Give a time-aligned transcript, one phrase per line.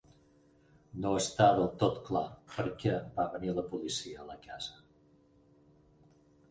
[1.03, 6.13] No està del tot clar perquè va venir la policia a la casa.